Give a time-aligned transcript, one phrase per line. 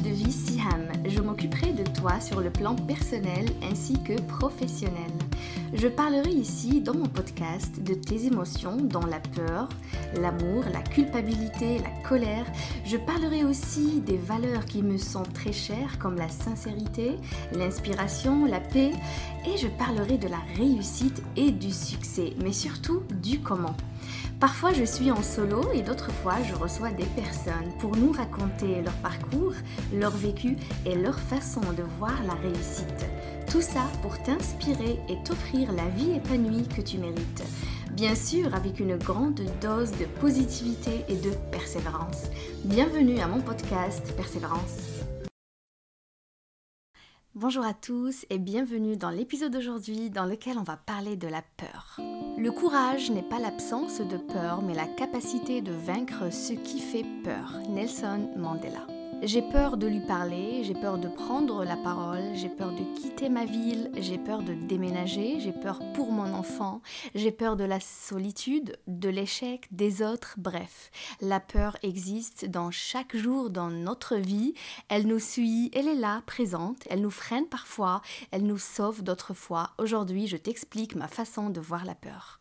[0.00, 0.88] de vie Siham.
[1.04, 5.10] Je m'occuperai de toi sur le plan personnel ainsi que professionnel.
[5.74, 9.68] Je parlerai ici dans mon podcast de tes émotions dont la peur,
[10.20, 12.46] l'amour, la culpabilité, la colère.
[12.84, 17.16] Je parlerai aussi des valeurs qui me sont très chères comme la sincérité,
[17.52, 18.92] l'inspiration, la paix
[19.46, 23.76] et je parlerai de la réussite et du succès, mais surtout du comment.
[24.42, 28.82] Parfois je suis en solo et d'autres fois je reçois des personnes pour nous raconter
[28.82, 29.54] leur parcours,
[29.94, 33.06] leur vécu et leur façon de voir la réussite.
[33.48, 37.44] Tout ça pour t'inspirer et t'offrir la vie épanouie que tu mérites.
[37.92, 42.24] Bien sûr avec une grande dose de positivité et de persévérance.
[42.64, 45.01] Bienvenue à mon podcast Persévérance.
[47.34, 51.40] Bonjour à tous et bienvenue dans l'épisode d'aujourd'hui dans lequel on va parler de la
[51.56, 51.96] peur.
[52.36, 57.06] Le courage n'est pas l'absence de peur mais la capacité de vaincre ce qui fait
[57.24, 57.54] peur.
[57.70, 58.86] Nelson Mandela.
[59.24, 63.28] J'ai peur de lui parler, j'ai peur de prendre la parole, j'ai peur de quitter
[63.28, 66.82] ma ville, j'ai peur de déménager, j'ai peur pour mon enfant,
[67.14, 70.90] j'ai peur de la solitude, de l'échec, des autres, bref.
[71.20, 74.54] La peur existe dans chaque jour dans notre vie,
[74.88, 79.34] elle nous suit, elle est là, présente, elle nous freine parfois, elle nous sauve d'autres
[79.34, 79.70] fois.
[79.78, 82.40] Aujourd'hui, je t'explique ma façon de voir la peur.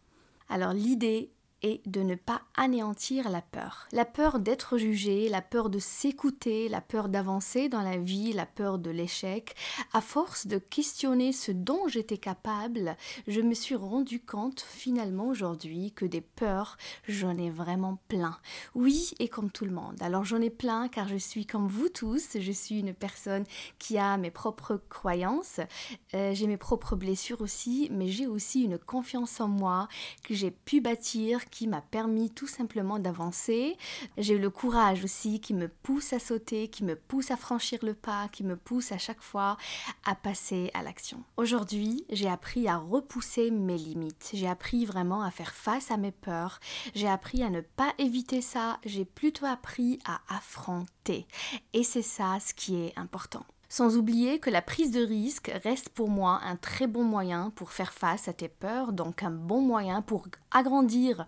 [0.49, 1.31] Alors l'idée
[1.63, 3.87] et de ne pas anéantir la peur.
[3.91, 8.45] La peur d'être jugé, la peur de s'écouter, la peur d'avancer dans la vie, la
[8.45, 9.55] peur de l'échec.
[9.93, 12.95] À force de questionner ce dont j'étais capable,
[13.27, 18.37] je me suis rendu compte finalement aujourd'hui que des peurs, j'en ai vraiment plein.
[18.75, 20.01] Oui, et comme tout le monde.
[20.01, 23.43] Alors j'en ai plein car je suis comme vous tous, je suis une personne
[23.79, 25.59] qui a mes propres croyances,
[26.13, 29.87] euh, j'ai mes propres blessures aussi, mais j'ai aussi une confiance en moi
[30.23, 33.78] que j'ai pu bâtir qui m'a permis tout simplement d'avancer.
[34.17, 37.79] J'ai eu le courage aussi qui me pousse à sauter, qui me pousse à franchir
[37.84, 39.57] le pas, qui me pousse à chaque fois
[40.06, 41.23] à passer à l'action.
[41.38, 44.31] Aujourd'hui, j'ai appris à repousser mes limites.
[44.34, 46.59] J'ai appris vraiment à faire face à mes peurs.
[46.95, 48.79] J'ai appris à ne pas éviter ça.
[48.85, 51.28] J'ai plutôt appris à affronter.
[51.73, 53.45] Et c'est ça ce qui est important.
[53.71, 57.71] Sans oublier que la prise de risque reste pour moi un très bon moyen pour
[57.71, 61.25] faire face à tes peurs, donc un bon moyen pour agrandir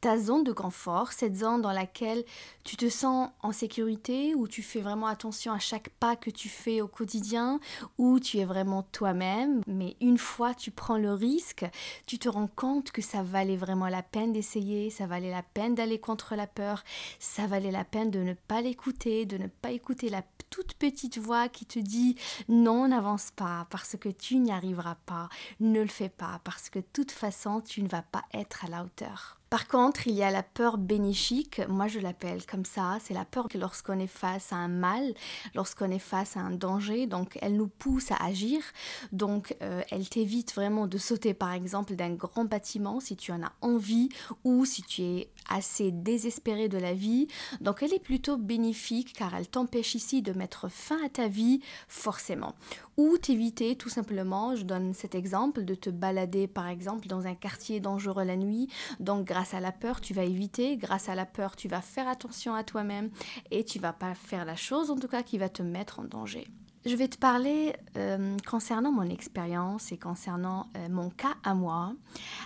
[0.00, 2.24] ta zone de confort, cette zone dans laquelle
[2.64, 6.48] tu te sens en sécurité, où tu fais vraiment attention à chaque pas que tu
[6.48, 7.60] fais au quotidien,
[7.96, 9.60] où tu es vraiment toi-même.
[9.68, 11.64] Mais une fois tu prends le risque,
[12.08, 15.76] tu te rends compte que ça valait vraiment la peine d'essayer, ça valait la peine
[15.76, 16.82] d'aller contre la peur,
[17.20, 21.18] ça valait la peine de ne pas l'écouter, de ne pas écouter la toute petite
[21.18, 22.16] voix qui te dit
[22.48, 25.28] non, n'avance pas parce que tu n'y arriveras pas,
[25.60, 28.68] ne le fais pas parce que de toute façon tu ne vas pas être à
[28.68, 29.38] la hauteur.
[29.54, 33.24] Par contre, il y a la peur bénéfique, moi je l'appelle comme ça, c'est la
[33.24, 35.14] peur que lorsqu'on est face à un mal,
[35.54, 38.60] lorsqu'on est face à un danger, donc elle nous pousse à agir,
[39.12, 43.44] donc euh, elle t'évite vraiment de sauter par exemple d'un grand bâtiment si tu en
[43.44, 44.08] as envie
[44.42, 47.28] ou si tu es assez désespéré de la vie,
[47.60, 51.60] donc elle est plutôt bénéfique car elle t'empêche ici de mettre fin à ta vie
[51.86, 52.56] forcément,
[52.96, 57.36] ou t'éviter tout simplement, je donne cet exemple, de te balader par exemple dans un
[57.36, 61.26] quartier dangereux la nuit, donc grâce à la peur, tu vas éviter, grâce à la
[61.26, 63.10] peur, tu vas faire attention à toi-même
[63.50, 66.04] et tu vas pas faire la chose en tout cas qui va te mettre en
[66.04, 66.46] danger.
[66.86, 71.94] Je vais te parler euh, concernant mon expérience et concernant euh, mon cas à moi.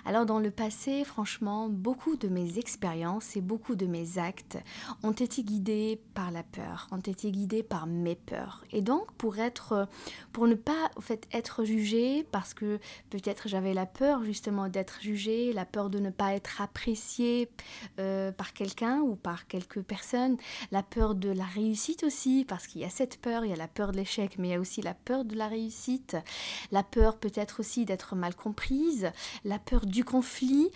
[0.04, 4.56] Alors dans le passé, franchement, beaucoup de mes expériences et beaucoup de mes actes
[5.02, 8.62] ont été guidés par la peur, ont été guidés par mes peurs.
[8.70, 9.88] Et donc pour être,
[10.32, 12.78] pour ne pas en fait être jugée, parce que
[13.10, 17.50] peut-être j'avais la peur justement d'être jugée, la peur de ne pas être appréciée
[17.98, 20.36] euh, par quelqu'un ou par quelques personnes,
[20.70, 23.56] la peur de la réussite aussi, parce qu'il y a cette peur, il y a
[23.56, 26.16] la peur de l'échec mais il y a aussi la peur de la réussite,
[26.72, 29.10] la peur peut-être aussi d'être mal comprise,
[29.44, 30.70] la peur du conflit.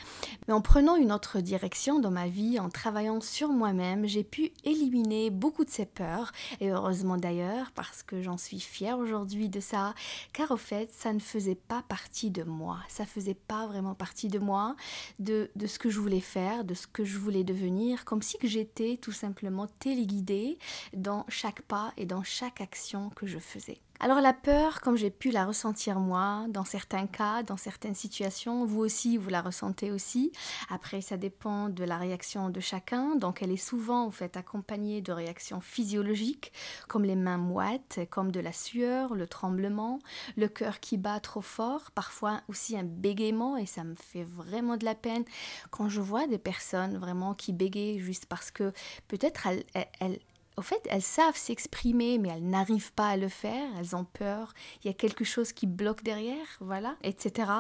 [0.47, 4.53] Mais en prenant une autre direction dans ma vie, en travaillant sur moi-même, j'ai pu
[4.65, 9.61] éliminer beaucoup de ces peurs, et heureusement d'ailleurs, parce que j'en suis fière aujourd'hui de
[9.61, 9.95] ça,
[10.33, 14.29] car au fait, ça ne faisait pas partie de moi, ça faisait pas vraiment partie
[14.29, 14.77] de moi,
[15.19, 18.37] de, de ce que je voulais faire, de ce que je voulais devenir, comme si
[18.43, 20.59] j'étais tout simplement téléguidée
[20.95, 23.79] dans chaque pas et dans chaque action que je faisais.
[24.05, 28.65] Alors la peur, comme j'ai pu la ressentir moi, dans certains cas, dans certaines situations,
[28.65, 30.33] vous aussi, vous la ressentez aussi.
[30.71, 33.15] Après, ça dépend de la réaction de chacun.
[33.15, 36.53] Donc elle est souvent en fait accompagnée de réactions physiologiques,
[36.89, 40.01] comme les mains moites, comme de la sueur, le tremblement,
[40.37, 44.77] le cœur qui bat trop fort, parfois aussi un bégaiement, et ça me fait vraiment
[44.77, 45.25] de la peine
[45.71, 48.73] quand je vois des personnes vraiment qui bégayent juste parce que
[49.07, 49.65] peut-être elles,
[50.01, 50.19] elles
[50.57, 54.53] au fait, elles savent s'exprimer, mais elles n'arrivent pas à le faire, elles ont peur,
[54.83, 57.51] il y a quelque chose qui bloque derrière, voilà, etc.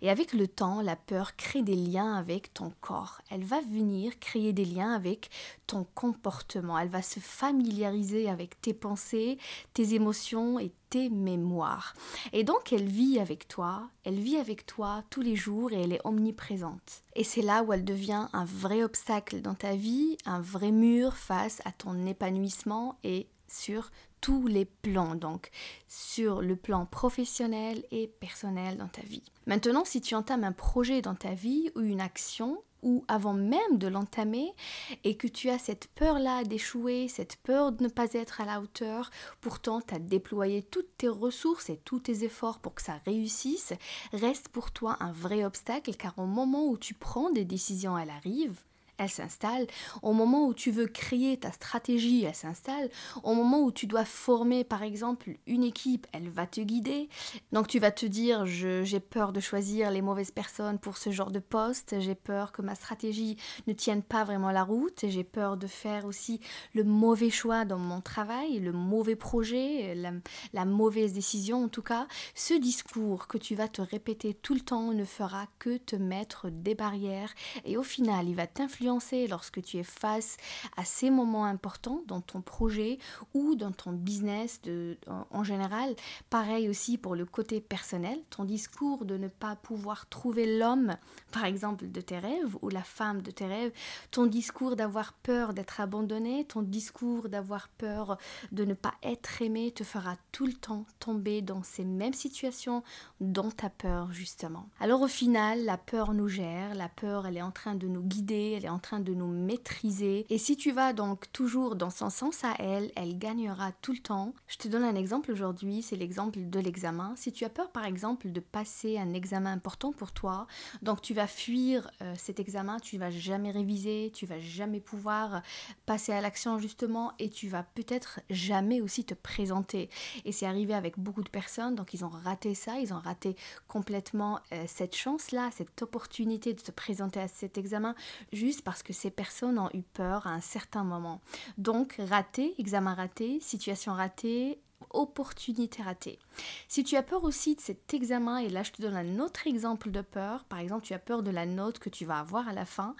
[0.00, 3.20] Et avec le temps, la peur crée des liens avec ton corps.
[3.30, 5.30] Elle va venir créer des liens avec
[5.66, 6.78] ton comportement.
[6.78, 9.38] Elle va se familiariser avec tes pensées,
[9.74, 11.94] tes émotions et tes mémoires.
[12.32, 15.92] Et donc elle vit avec toi, elle vit avec toi tous les jours et elle
[15.92, 17.02] est omniprésente.
[17.14, 21.16] Et c'est là où elle devient un vrai obstacle dans ta vie, un vrai mur
[21.16, 23.90] face à ton épanouissement et sur
[24.20, 25.50] tous les plans, donc
[25.88, 29.22] sur le plan professionnel et personnel dans ta vie.
[29.46, 33.78] Maintenant, si tu entames un projet dans ta vie ou une action, ou avant même
[33.78, 34.54] de l'entamer
[35.02, 38.60] et que tu as cette peur-là d'échouer, cette peur de ne pas être à la
[38.60, 39.10] hauteur,
[39.40, 43.72] pourtant tu as déployé toutes tes ressources et tous tes efforts pour que ça réussisse,
[44.12, 48.08] reste pour toi un vrai obstacle car au moment où tu prends des décisions, elles
[48.08, 48.62] arrivent,
[48.98, 49.66] elle s'installe.
[50.02, 52.88] Au moment où tu veux créer ta stratégie, elle s'installe.
[53.22, 57.08] Au moment où tu dois former, par exemple, une équipe, elle va te guider.
[57.52, 61.30] Donc tu vas te dire, j'ai peur de choisir les mauvaises personnes pour ce genre
[61.30, 65.56] de poste, j'ai peur que ma stratégie ne tienne pas vraiment la route, j'ai peur
[65.56, 66.40] de faire aussi
[66.74, 70.12] le mauvais choix dans mon travail, le mauvais projet, la,
[70.52, 72.06] la mauvaise décision en tout cas.
[72.34, 76.48] Ce discours que tu vas te répéter tout le temps ne fera que te mettre
[76.50, 77.34] des barrières
[77.64, 78.85] et au final, il va t'influencer
[79.28, 80.36] lorsque tu es face
[80.76, 82.98] à ces moments importants dans ton projet
[83.34, 84.96] ou dans ton business de,
[85.30, 85.94] en, général.
[86.30, 90.96] Pareil aussi pour le côté personnel, ton discours de ne pas pouvoir trouver l'homme,
[91.32, 93.72] par exemple, de tes rêves ou la femme de tes rêves,
[94.10, 98.18] ton discours d'avoir peur d'être abandonné, ton discours d'avoir peur
[98.52, 102.82] de ne pas être aimé te fera tout le temps tomber dans ces mêmes situations
[103.20, 104.68] dont tu as peur justement.
[104.80, 108.02] Alors au final, la peur nous gère, la peur elle est en train de nous
[108.02, 110.26] guider, elle est en en train de nous maîtriser.
[110.28, 114.00] Et si tu vas donc toujours dans son sens à elle, elle gagnera tout le
[114.00, 114.34] temps.
[114.48, 117.14] Je te donne un exemple aujourd'hui, c'est l'exemple de l'examen.
[117.16, 120.46] Si tu as peur par exemple de passer un examen important pour toi,
[120.82, 125.40] donc tu vas fuir euh, cet examen, tu vas jamais réviser, tu vas jamais pouvoir
[125.86, 129.88] passer à l'action justement et tu vas peut-être jamais aussi te présenter.
[130.26, 133.36] Et c'est arrivé avec beaucoup de personnes, donc ils ont raté ça, ils ont raté
[133.68, 137.94] complètement euh, cette chance-là, cette opportunité de se présenter à cet examen
[138.34, 141.20] juste parce que ces personnes ont eu peur à un certain moment.
[141.56, 144.58] Donc, raté, examen raté, situation ratée,
[144.90, 146.18] opportunité ratée.
[146.66, 149.46] Si tu as peur aussi de cet examen, et là je te donne un autre
[149.46, 152.48] exemple de peur, par exemple tu as peur de la note que tu vas avoir
[152.48, 152.96] à la fin,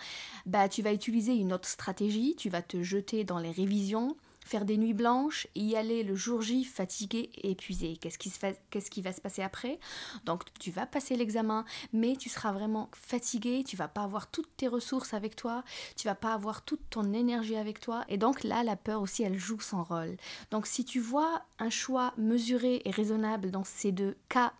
[0.47, 4.17] bah tu vas utiliser une autre stratégie, tu vas te jeter dans les révisions,
[4.47, 7.97] faire des nuits blanches, y aller le jour J fatigué et épuisé.
[7.97, 8.39] Qu'est-ce qui, se
[8.71, 9.79] qu'est-ce qui va se passer après?
[10.25, 14.57] Donc tu vas passer l'examen, mais tu seras vraiment fatigué, tu vas pas avoir toutes
[14.57, 15.65] tes ressources avec toi,
[15.97, 19.25] tu vas pas avoir toute ton énergie avec toi, et donc là la peur aussi
[19.25, 20.17] elle joue son rôle.
[20.51, 24.53] Donc si tu vois un choix mesuré et raisonnable dans ces deux cas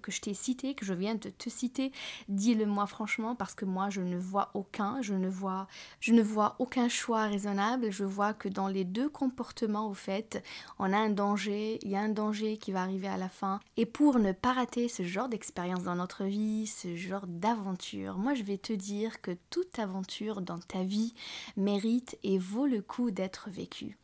[0.00, 1.92] que, je t'ai cité, que je viens de te citer,
[2.28, 5.66] dis-le moi franchement parce que moi je ne vois aucun, je ne vois,
[6.00, 7.90] je ne vois aucun choix raisonnable.
[7.90, 10.42] Je vois que dans les deux comportements, au fait,
[10.78, 13.60] on a un danger, il y a un danger qui va arriver à la fin.
[13.76, 18.34] Et pour ne pas rater ce genre d'expérience dans notre vie, ce genre d'aventure, moi
[18.34, 21.14] je vais te dire que toute aventure dans ta vie
[21.56, 23.98] mérite et vaut le coup d'être vécue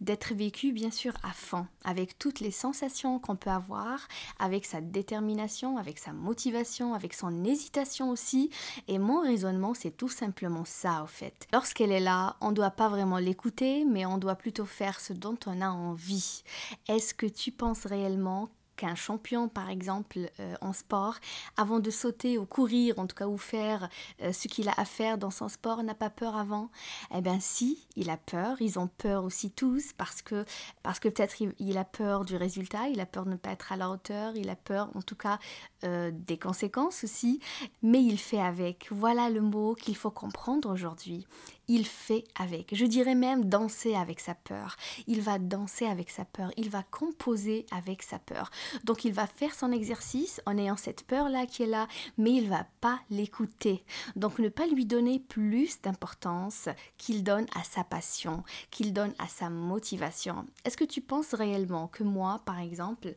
[0.00, 4.06] d'être vécu bien sûr à fond, avec toutes les sensations qu'on peut avoir,
[4.38, 8.50] avec sa détermination, avec sa motivation, avec son hésitation aussi.
[8.88, 11.46] Et mon raisonnement, c'est tout simplement ça, au fait.
[11.52, 15.12] Lorsqu'elle est là, on ne doit pas vraiment l'écouter, mais on doit plutôt faire ce
[15.12, 16.42] dont on a envie.
[16.88, 18.50] Est-ce que tu penses réellement
[18.80, 21.16] qu'un champion, par exemple, euh, en sport,
[21.58, 23.90] avant de sauter ou courir, en tout cas, ou faire
[24.22, 26.70] euh, ce qu'il a à faire dans son sport, n'a pas peur avant
[27.14, 28.56] Eh bien, si, il a peur.
[28.60, 30.46] Ils ont peur aussi tous parce que,
[30.82, 33.70] parce que peut-être il, a peur du résultat, il a peur de ne pas être
[33.72, 35.38] à la hauteur, il a peur, en tout cas,
[35.84, 37.38] euh, des conséquences aussi.
[37.82, 38.88] Mais il fait avec.
[38.90, 41.26] Voilà le mot qu'il faut comprendre aujourd'hui
[41.70, 42.74] il fait avec.
[42.74, 44.76] Je dirais même danser avec sa peur.
[45.06, 46.50] Il va danser avec sa peur.
[46.56, 48.50] Il va composer avec sa peur.
[48.82, 51.86] Donc il va faire son exercice en ayant cette peur-là qui est là,
[52.18, 53.84] mais il va pas l'écouter.
[54.16, 59.28] Donc ne pas lui donner plus d'importance qu'il donne à sa passion, qu'il donne à
[59.28, 60.46] sa motivation.
[60.64, 63.14] Est-ce que tu penses réellement que moi, par exemple,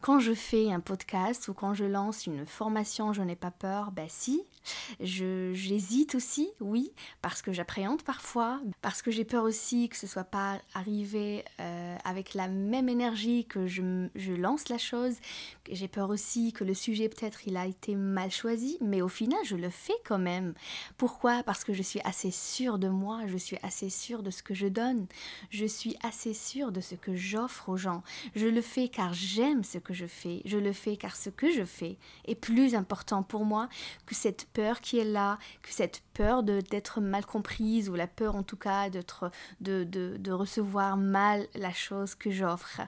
[0.00, 3.90] quand je fais un podcast ou quand je lance une formation, je n'ai pas peur,
[3.90, 4.42] ben si.
[5.00, 10.24] j'hésite aussi, oui, parce que j'appréhende parfois, parce que j'ai peur aussi que ce soit
[10.24, 15.16] pas arrivé euh, avec la même énergie que je, je lance la chose.
[15.70, 19.40] J'ai peur aussi que le sujet peut-être il a été mal choisi, mais au final
[19.44, 20.54] je le fais quand même.
[20.96, 21.42] Pourquoi?
[21.42, 24.54] Parce que je suis assez sûre de moi, je suis assez sûre de ce que
[24.54, 25.06] je donne,
[25.50, 28.02] je suis assez sûre de ce que j'offre aux gens.
[28.34, 31.50] Je le fais car j'aime ce que je fais, je le fais car ce que
[31.50, 33.68] je fais est plus important pour moi
[34.06, 38.34] que cette peur qui est là, que cette peur d'être mal comprise ou la peur
[38.36, 39.02] en tout cas de,
[39.60, 42.80] de, de recevoir mal la chose que j'offre.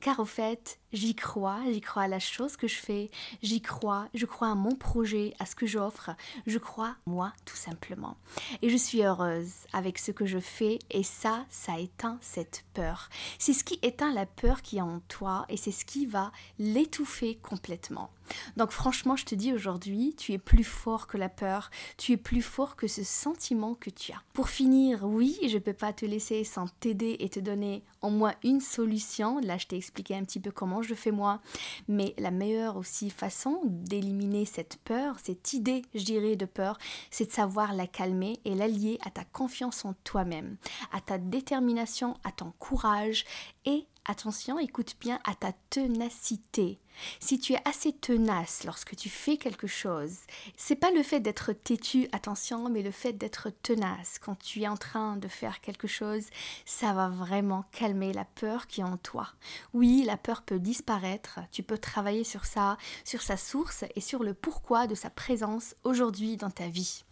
[0.00, 3.10] Car au fait, j'y crois, j'y crois à la chose que je fais,
[3.42, 6.10] j'y crois, je crois à mon projet, à ce que j'offre,
[6.46, 8.16] je crois moi tout simplement.
[8.62, 13.08] Et je suis heureuse avec ce que je fais et ça, ça éteint cette peur.
[13.38, 16.32] C'est ce qui éteint la peur qui est en toi et c'est ce qui va
[16.58, 18.10] l'étouffer complètement.
[18.56, 22.16] Donc franchement, je te dis aujourd'hui, tu es plus fort que la peur, tu es
[22.16, 24.22] plus fort que ce sentiment que tu as.
[24.32, 28.10] Pour finir, oui, je ne peux pas te laisser sans t'aider et te donner au
[28.10, 29.38] moins une solution.
[29.40, 31.40] Là, je t'ai expliqué un petit peu comment je fais moi,
[31.88, 36.78] mais la meilleure aussi façon d'éliminer cette peur, cette idée, je dirais, de peur,
[37.10, 40.56] c'est de savoir la calmer et l'allier à ta confiance en toi-même,
[40.92, 43.24] à ta détermination, à ton courage
[43.64, 46.80] et attention, écoute bien à ta ténacité.
[47.20, 50.16] Si tu es assez tenace lorsque tu fais quelque chose,
[50.56, 54.68] c'est pas le fait d'être têtu, attention, mais le fait d'être tenace quand tu es
[54.68, 56.24] en train de faire quelque chose,
[56.64, 59.28] ça va vraiment calmer la peur qui est en toi.
[59.74, 64.24] Oui, la peur peut disparaître, tu peux travailler sur ça, sur sa source et sur
[64.24, 67.04] le pourquoi de sa présence aujourd'hui dans ta vie.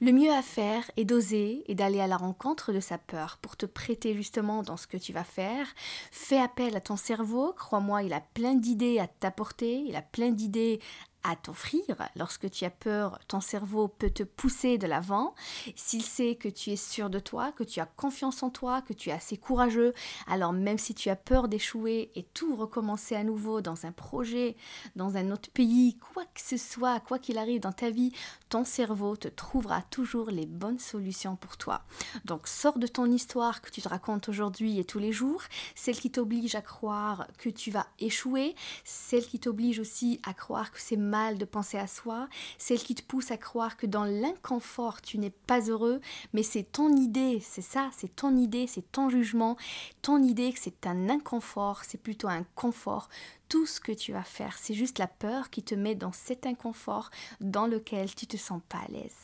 [0.00, 3.56] Le mieux à faire est d'oser et d'aller à la rencontre de sa peur pour
[3.56, 5.66] te prêter justement dans ce que tu vas faire.
[6.10, 10.30] Fais appel à ton cerveau, crois-moi, il a plein d'idées à t'apporter, il a plein
[10.30, 10.80] d'idées
[11.24, 11.82] à t'offrir.
[12.16, 15.34] Lorsque tu as peur, ton cerveau peut te pousser de l'avant.
[15.76, 18.92] S'il sait que tu es sûr de toi, que tu as confiance en toi, que
[18.92, 19.94] tu es assez courageux,
[20.26, 24.56] alors même si tu as peur d'échouer et tout recommencer à nouveau dans un projet,
[24.96, 28.12] dans un autre pays, quoi que ce soit, quoi qu'il arrive dans ta vie,
[28.48, 31.82] ton cerveau te trouvera toujours les bonnes solutions pour toi.
[32.24, 35.42] Donc sors de ton histoire que tu te racontes aujourd'hui et tous les jours,
[35.74, 40.72] celle qui t'oblige à croire que tu vas échouer, celle qui t'oblige aussi à croire
[40.72, 42.26] que c'est de penser à soi,
[42.56, 46.00] celle qui te pousse à croire que dans l'inconfort tu n'es pas heureux,
[46.32, 49.58] mais c'est ton idée, c'est ça, c'est ton idée, c'est ton jugement,
[50.00, 53.10] ton idée que c'est un inconfort, c'est plutôt un confort.
[53.50, 56.46] Tout ce que tu vas faire, c'est juste la peur qui te met dans cet
[56.46, 59.16] inconfort dans lequel tu te sens pas à l'aise.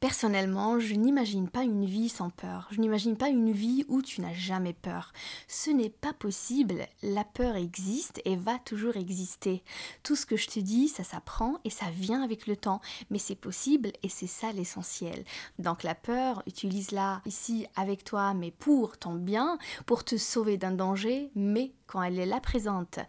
[0.00, 2.68] Personnellement, je n'imagine pas une vie sans peur.
[2.70, 5.12] Je n'imagine pas une vie où tu n'as jamais peur.
[5.46, 6.86] Ce n'est pas possible.
[7.02, 9.62] La peur existe et va toujours exister.
[10.02, 12.80] Tout ce que je te dis, ça s'apprend et ça vient avec le temps.
[13.10, 15.22] Mais c'est possible et c'est ça l'essentiel.
[15.58, 20.72] Donc la peur, utilise-la ici avec toi, mais pour ton bien, pour te sauver d'un
[20.72, 23.00] danger, mais quand elle est là présente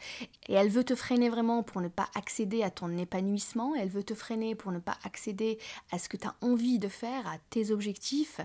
[0.48, 4.04] et elle veut te freiner vraiment pour ne pas accéder à ton épanouissement, elle veut
[4.04, 5.60] te freiner pour ne pas accéder
[5.92, 8.42] à ce que tu as envie de faire, à tes objectifs,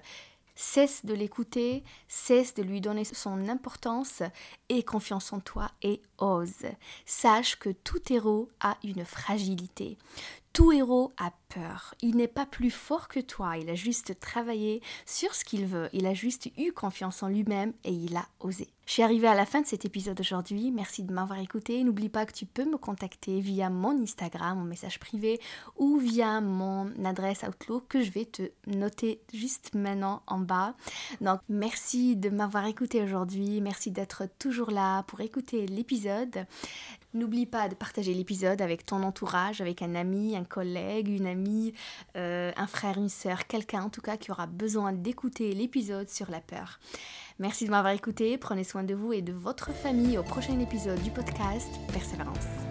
[0.55, 4.23] cesse de l'écouter, cesse de lui donner son importance
[4.69, 6.67] et confiance en toi et ose.
[7.07, 9.97] Sache que tout héros a une fragilité.
[10.57, 11.95] Tout héros a peur.
[12.01, 13.59] Il n'est pas plus fort que toi.
[13.59, 15.91] Il a juste travaillé sur ce qu'il veut.
[15.93, 18.69] Il a juste eu confiance en lui-même et il a osé.
[18.87, 20.71] Je suis arrivée à la fin de cet épisode aujourd'hui.
[20.71, 21.85] Merci de m'avoir écouté.
[21.85, 25.41] N'oublie pas que tu peux me contacter via mon Instagram, mon message privé
[25.77, 30.75] ou via mon adresse Outlook que je vais te noter juste maintenant en bas.
[31.21, 33.61] Donc merci de m'avoir écouté aujourd'hui.
[33.61, 36.47] Merci d'être toujours là pour écouter l'épisode.
[37.17, 41.73] N'oublie pas de partager l'épisode avec ton entourage, avec un ami, un collègue, une amie,
[42.15, 46.31] euh, un frère, une sœur, quelqu'un en tout cas qui aura besoin d'écouter l'épisode sur
[46.31, 46.79] la peur.
[47.39, 51.03] Merci de m'avoir écouté, prenez soin de vous et de votre famille au prochain épisode
[51.03, 52.66] du podcast Persévérance.